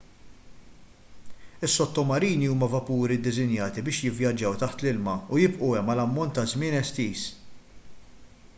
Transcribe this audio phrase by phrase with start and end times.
[1.67, 6.79] is-sottomarini huma vapuri ddisinjati biex jivvjaġġaw taħt l-ilma u jibqgħu hemm għal ammont ta' żmien
[6.81, 7.29] estiż